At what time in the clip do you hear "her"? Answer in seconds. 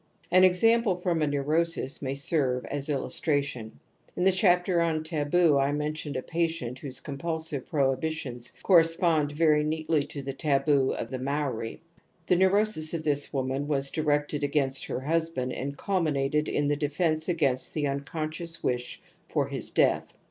14.85-15.01